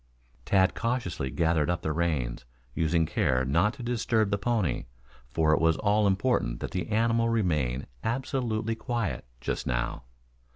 [0.45, 4.85] Tad cautiously gathered up the reins, using care not to disturb the pony,
[5.29, 10.05] for it was all important that the animal remain absolutely quiet just now.